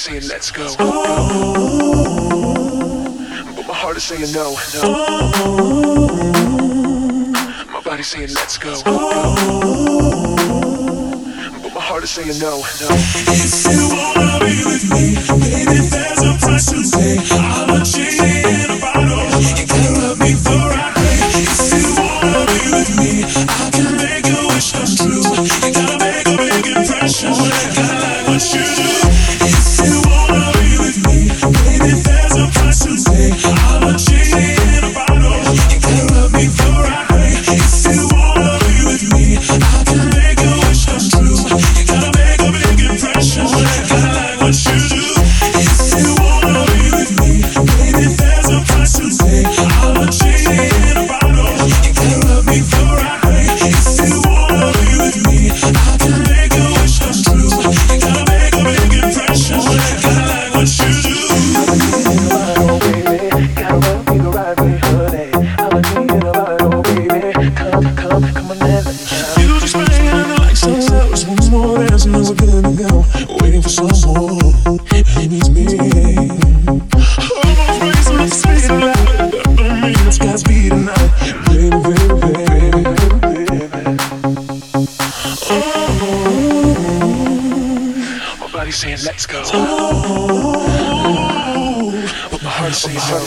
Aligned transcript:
is 0.00 0.06
saying 0.06 0.28
let's 0.28 0.50
go. 0.50 0.66
But 3.56 3.66
my 3.66 3.74
heart 3.74 3.96
is 3.98 4.04
saying 4.04 4.32
no. 4.32 4.56
My 7.70 7.80
body's 7.82 8.06
saying 8.06 8.30
let's 8.34 8.56
go. 8.56 8.80
But 11.62 11.74
my 11.74 11.80
heart 11.80 12.04
is 12.04 12.10
saying 12.10 12.38
no. 12.40 12.62
If 13.28 13.66
you 13.68 13.88
wanna 13.92 14.38
be 14.40 14.64
with 14.64 14.88
me, 14.88 15.16
baby, 15.44 15.80
there's 15.92 16.22
a 16.22 16.32
price 16.40 16.66
to 16.72 16.80
pay. 16.96 17.18
I'm 17.36 17.68
a 17.68 17.84
genie 17.84 18.40
in 18.56 18.70
a 18.70 18.80
bottle. 18.80 19.28
You 19.52 19.66
can 19.68 19.82
love 20.00 20.18
me 20.18 20.32
for 20.32 20.64
I 20.80 20.92
pay. 20.96 21.44
If 21.44 21.76
you 21.76 21.92
wanna 22.00 22.42
be 22.48 22.60
with 22.72 22.92
me, 22.96 23.12
I 23.28 23.68
can 23.68 23.90
make 24.00 24.24
a 24.32 24.48
wish 24.48 24.72
come 24.72 24.88
true. 24.96 25.28
You 25.60 25.68
gotta 25.76 25.96
make 26.00 26.24
a 26.24 26.28
big 26.40 26.64
impression. 26.72 27.32
Gotta 27.36 28.00
like 28.00 28.24
what 28.28 28.42
you 28.54 28.64
do. 28.64 28.89
Everybody's 88.60 88.76
saying, 88.76 88.98
let's 89.06 89.24
go. 89.24 89.40
But 92.30 92.42
my 92.42 92.50
heart's 92.50 92.76
saying 92.76 93.00
no. 93.08 93.24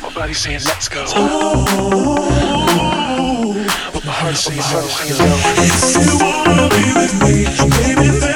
My 0.00 0.08
body's 0.14 0.38
saying, 0.38 0.60
let's 0.64 0.88
go. 0.88 1.04
But 3.92 4.02
my 4.02 4.12
heart's 4.12 4.40
saying 4.40 4.64
no. 4.72 4.80
If 5.60 5.92
you 6.06 6.16
wanna 6.24 6.68
be 6.70 6.84
with 6.96 7.12
me, 7.20 7.44
baby, 7.84 8.35